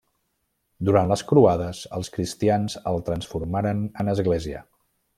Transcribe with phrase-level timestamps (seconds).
[0.89, 4.69] Durant les croades, els cristians el transformaren en església.